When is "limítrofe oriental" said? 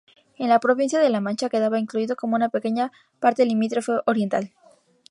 3.45-4.51